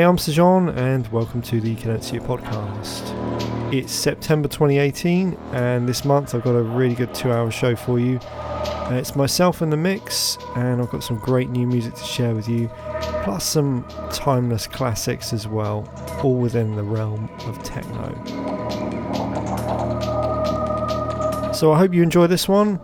Hey, 0.00 0.06
I'm 0.06 0.16
Sejan, 0.16 0.74
and 0.78 1.06
welcome 1.08 1.42
to 1.42 1.60
the 1.60 1.76
Cadencia 1.76 2.26
podcast. 2.26 3.04
It's 3.70 3.92
September 3.92 4.48
2018, 4.48 5.34
and 5.52 5.86
this 5.86 6.06
month 6.06 6.34
I've 6.34 6.42
got 6.42 6.54
a 6.54 6.62
really 6.62 6.94
good 6.94 7.12
two 7.14 7.30
hour 7.30 7.50
show 7.50 7.76
for 7.76 8.00
you. 8.00 8.18
Uh, 8.22 8.92
it's 8.94 9.14
myself 9.14 9.60
in 9.60 9.68
the 9.68 9.76
mix, 9.76 10.38
and 10.56 10.80
I've 10.80 10.88
got 10.88 11.04
some 11.04 11.18
great 11.18 11.50
new 11.50 11.66
music 11.66 11.92
to 11.96 12.02
share 12.02 12.34
with 12.34 12.48
you, 12.48 12.70
plus 13.24 13.44
some 13.44 13.86
timeless 14.10 14.66
classics 14.66 15.34
as 15.34 15.46
well, 15.46 15.86
all 16.24 16.36
within 16.36 16.76
the 16.76 16.82
realm 16.82 17.28
of 17.46 17.62
techno. 17.62 18.14
So 21.52 21.72
I 21.74 21.78
hope 21.78 21.92
you 21.92 22.02
enjoy 22.02 22.26
this 22.26 22.48
one. 22.48 22.80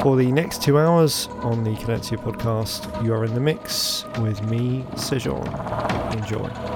For 0.00 0.16
the 0.16 0.30
next 0.32 0.60
two 0.60 0.76
hours 0.76 1.28
on 1.42 1.62
the 1.62 1.70
Cadencia 1.70 2.18
podcast, 2.18 3.04
you 3.04 3.14
are 3.14 3.24
in 3.24 3.32
the 3.34 3.40
mix 3.40 4.04
with 4.18 4.42
me, 4.50 4.84
Sejan. 4.94 5.75
Enjoy. 6.16 6.75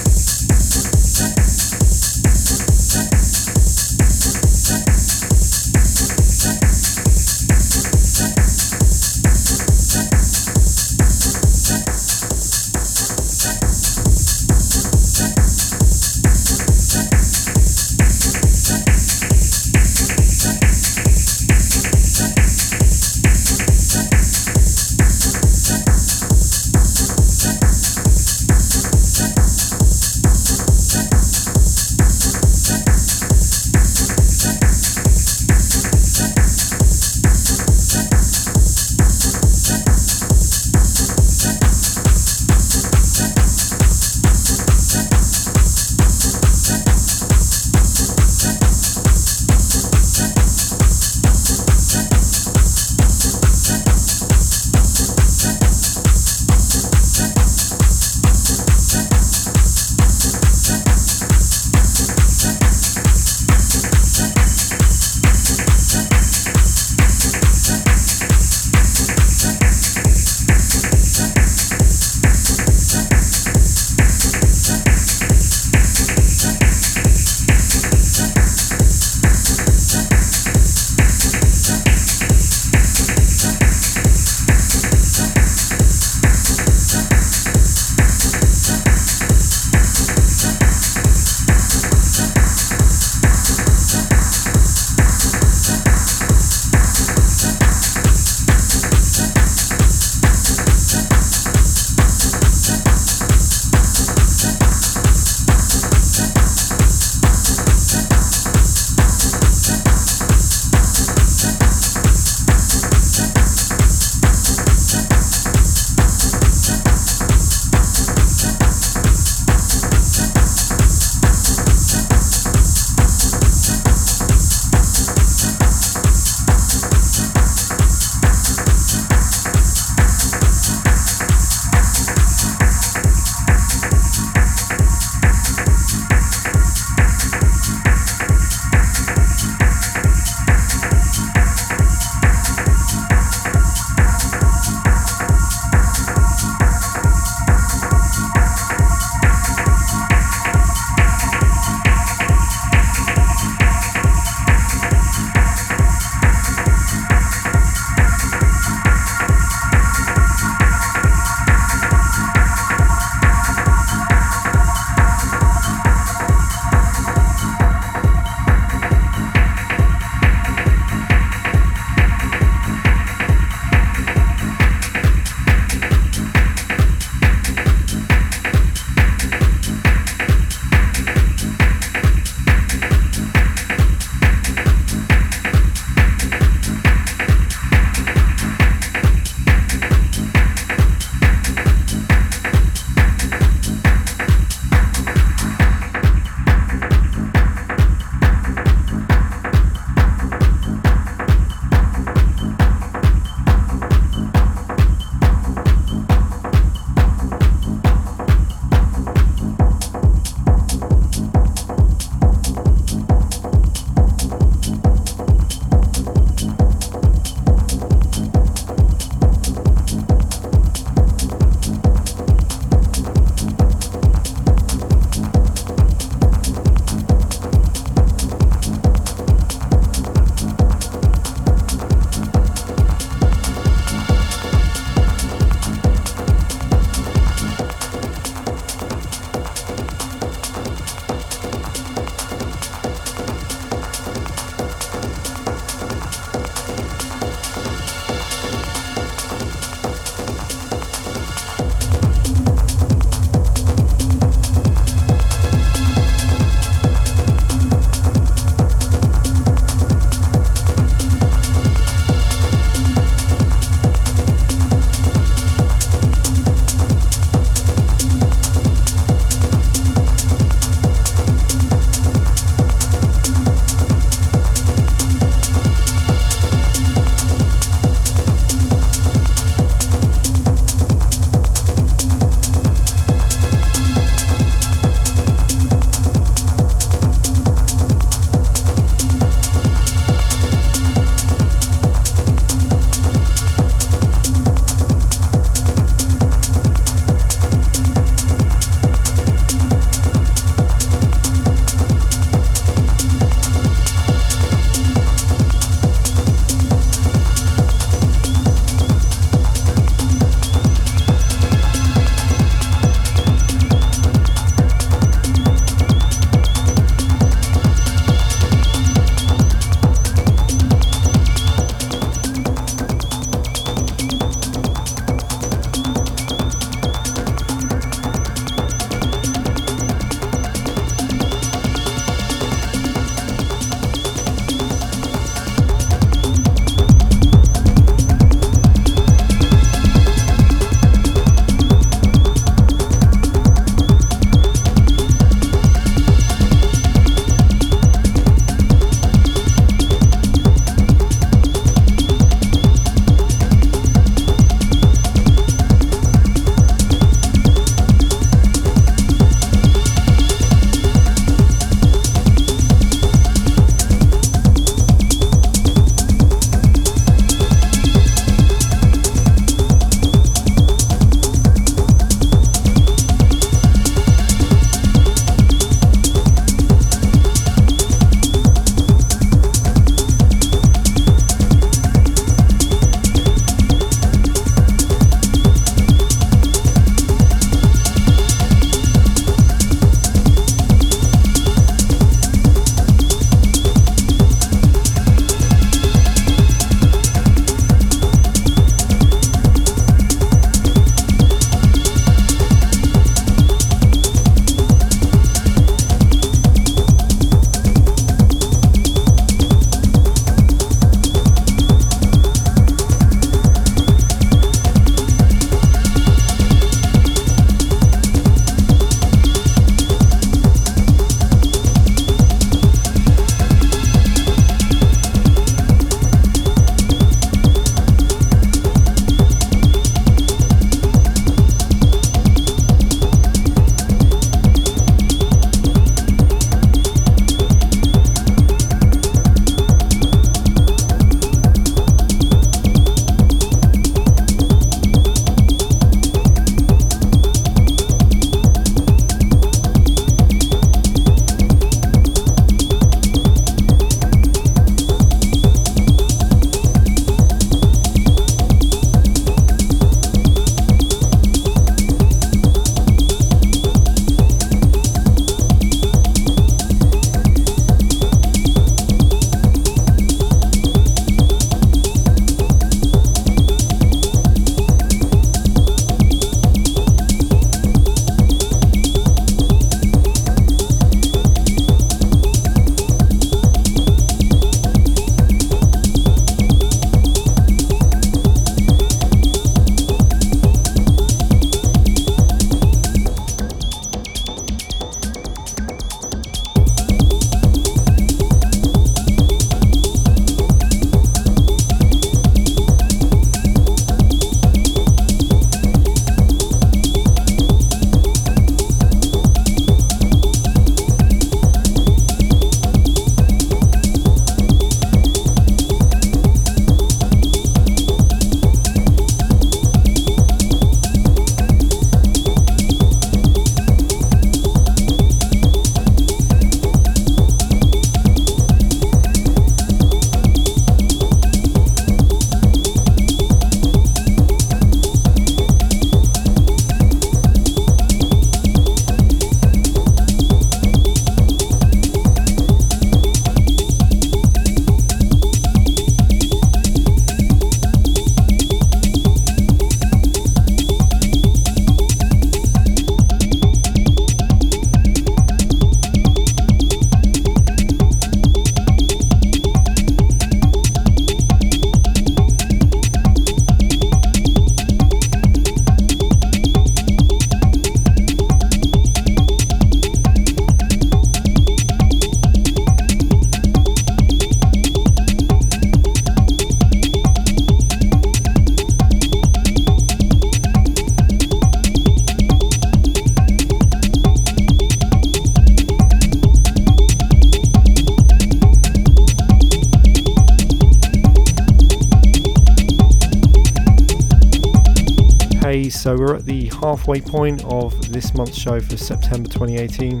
Halfway 596.66 597.00
point 597.00 597.44
of 597.44 597.72
this 597.92 598.12
month's 598.14 598.36
show 598.36 598.58
for 598.58 598.76
September 598.76 599.28
2018. 599.28 600.00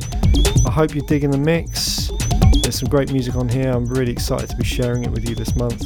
I 0.66 0.70
hope 0.72 0.96
you're 0.96 1.06
digging 1.06 1.30
the 1.30 1.38
mix. 1.38 2.10
There's 2.60 2.80
some 2.80 2.88
great 2.88 3.12
music 3.12 3.36
on 3.36 3.48
here. 3.48 3.70
I'm 3.70 3.84
really 3.84 4.10
excited 4.10 4.50
to 4.50 4.56
be 4.56 4.64
sharing 4.64 5.04
it 5.04 5.12
with 5.12 5.28
you 5.28 5.36
this 5.36 5.54
month. 5.54 5.84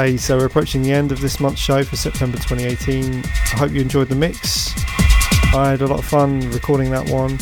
Okay, 0.00 0.16
so 0.16 0.38
we're 0.38 0.46
approaching 0.46 0.80
the 0.80 0.92
end 0.92 1.12
of 1.12 1.20
this 1.20 1.40
month's 1.40 1.60
show 1.60 1.84
for 1.84 1.94
September 1.94 2.38
2018. 2.38 3.22
I 3.22 3.58
hope 3.58 3.70
you 3.70 3.82
enjoyed 3.82 4.08
the 4.08 4.14
mix. 4.14 4.72
I 5.54 5.72
had 5.72 5.82
a 5.82 5.86
lot 5.86 5.98
of 5.98 6.06
fun 6.06 6.40
recording 6.52 6.90
that 6.92 7.06
one. 7.10 7.38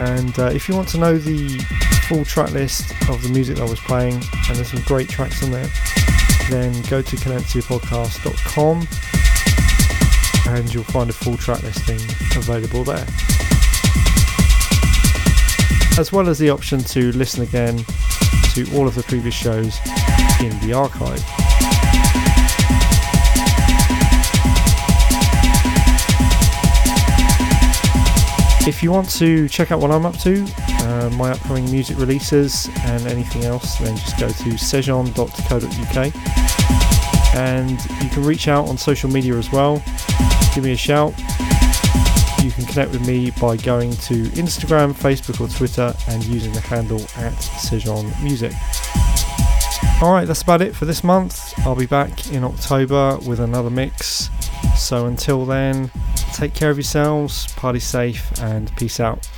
And 0.00 0.38
uh, 0.38 0.52
if 0.54 0.68
you 0.68 0.76
want 0.76 0.86
to 0.90 0.98
know 0.98 1.18
the 1.18 1.58
full 2.06 2.24
track 2.24 2.52
list 2.52 2.92
of 3.08 3.20
the 3.24 3.28
music 3.30 3.58
I 3.58 3.64
was 3.64 3.80
playing, 3.80 4.14
and 4.14 4.56
there's 4.56 4.70
some 4.70 4.82
great 4.82 5.08
tracks 5.08 5.42
on 5.42 5.50
there, 5.50 5.68
then 6.48 6.70
go 6.82 7.02
to 7.02 7.16
cadenciapodcast.com 7.16 8.86
and 10.54 10.72
you'll 10.72 10.84
find 10.84 11.10
a 11.10 11.12
full 11.12 11.36
track 11.36 11.60
listing 11.64 11.98
available 12.38 12.84
there. 12.84 13.04
As 15.98 16.12
well 16.12 16.28
as 16.28 16.38
the 16.38 16.50
option 16.50 16.78
to 16.84 17.10
listen 17.16 17.42
again 17.42 17.78
to 18.54 18.76
all 18.76 18.86
of 18.86 18.94
the 18.94 19.02
previous 19.08 19.34
shows 19.34 19.76
in 20.40 20.56
the 20.60 20.72
archive. 20.72 21.39
If 28.66 28.82
you 28.82 28.92
want 28.92 29.08
to 29.12 29.48
check 29.48 29.72
out 29.72 29.80
what 29.80 29.90
I'm 29.90 30.04
up 30.04 30.18
to, 30.18 30.44
uh, 30.82 31.10
my 31.16 31.30
upcoming 31.30 31.70
music 31.70 31.98
releases 31.98 32.68
and 32.80 33.06
anything 33.06 33.44
else, 33.44 33.78
then 33.78 33.96
just 33.96 34.18
go 34.18 34.28
to 34.28 34.58
sejon.co.uk 34.58 36.14
and 37.34 37.70
you 38.02 38.10
can 38.10 38.24
reach 38.24 38.48
out 38.48 38.68
on 38.68 38.76
social 38.76 39.08
media 39.08 39.34
as 39.36 39.50
well. 39.50 39.82
Give 40.54 40.64
me 40.64 40.72
a 40.72 40.76
shout. 40.76 41.16
You 42.42 42.50
can 42.50 42.64
connect 42.66 42.90
with 42.90 43.06
me 43.06 43.30
by 43.32 43.56
going 43.56 43.92
to 43.92 44.24
Instagram, 44.30 44.92
Facebook, 44.92 45.40
or 45.40 45.48
Twitter 45.48 45.94
and 46.08 46.24
using 46.24 46.52
the 46.52 46.60
handle 46.60 47.00
at 47.16 47.32
Sejon 47.34 48.22
Music. 48.22 48.52
Alright, 50.02 50.26
that's 50.26 50.42
about 50.42 50.62
it 50.62 50.74
for 50.74 50.86
this 50.86 51.04
month. 51.04 51.52
I'll 51.60 51.76
be 51.76 51.86
back 51.86 52.30
in 52.32 52.44
October 52.44 53.18
with 53.26 53.40
another 53.40 53.70
mix. 53.70 54.30
So 54.76 55.06
until 55.06 55.44
then, 55.44 55.90
take 56.34 56.54
care 56.54 56.70
of 56.70 56.76
yourselves, 56.76 57.52
party 57.54 57.80
safe, 57.80 58.30
and 58.40 58.74
peace 58.76 59.00
out. 59.00 59.28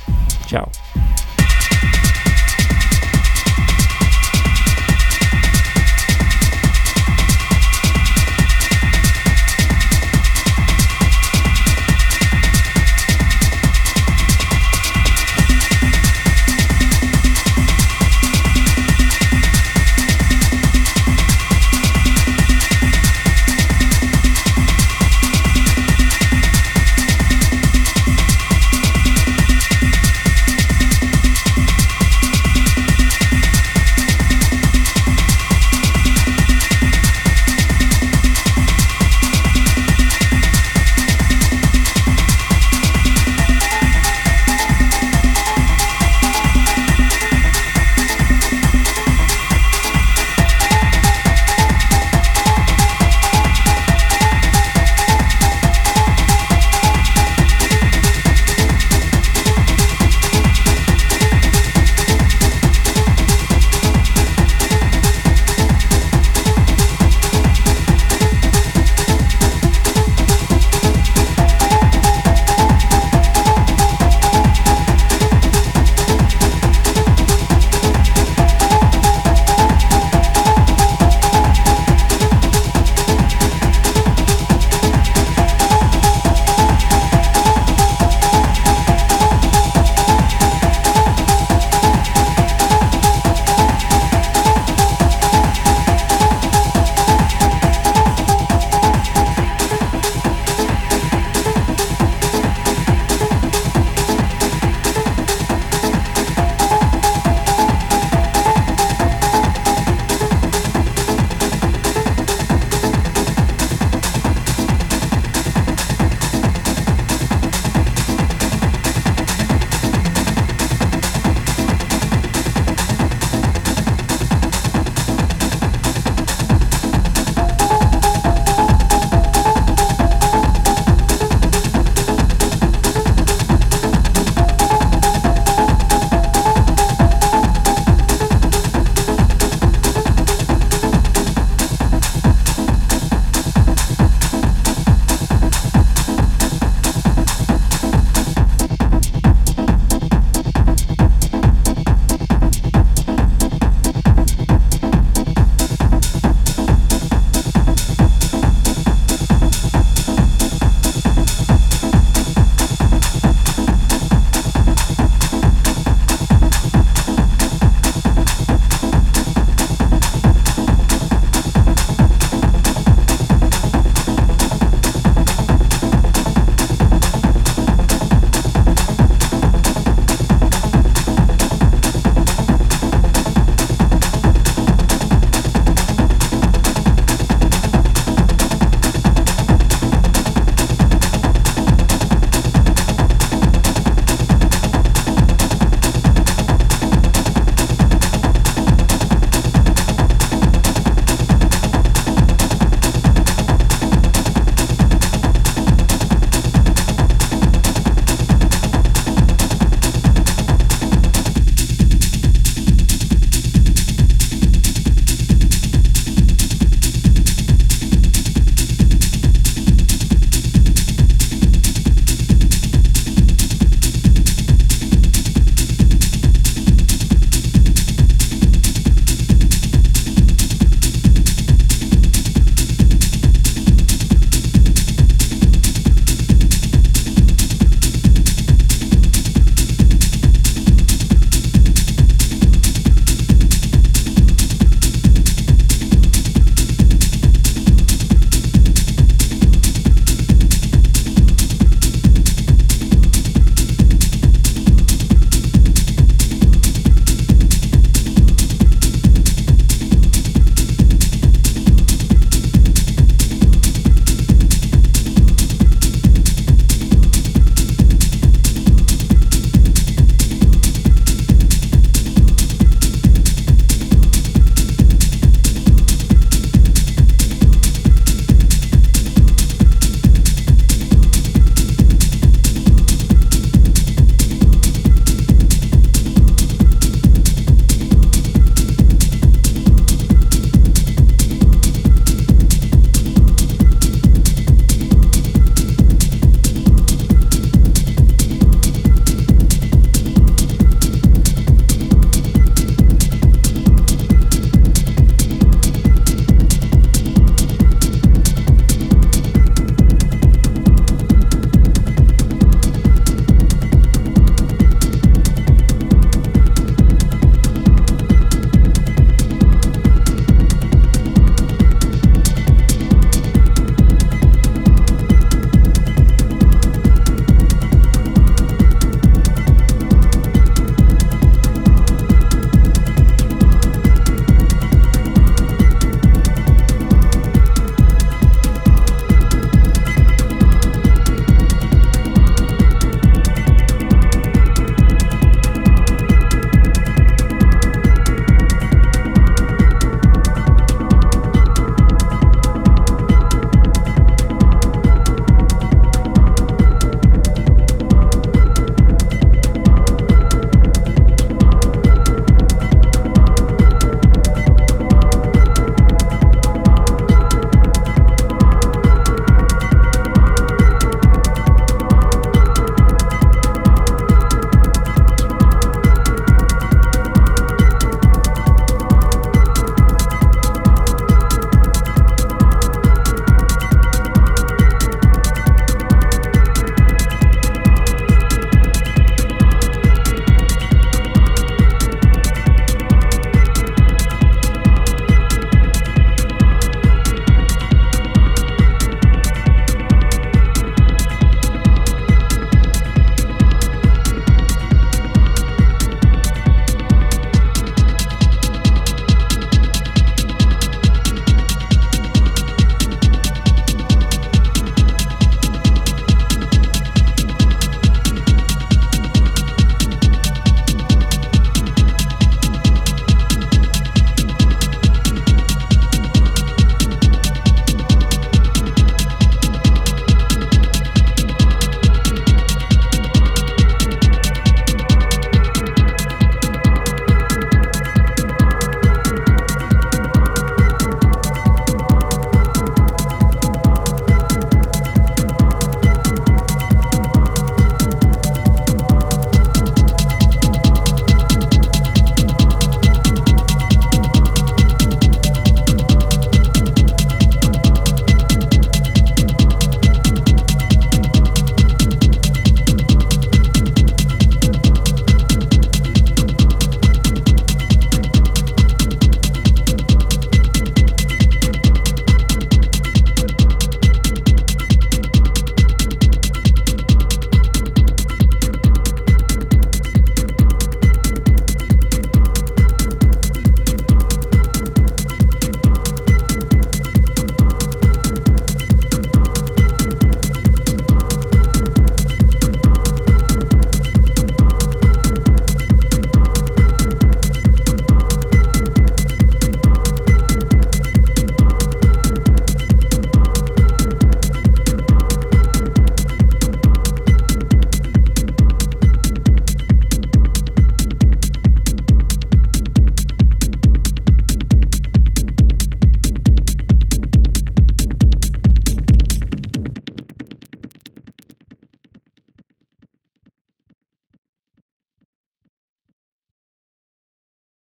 Ciao. 0.47 0.71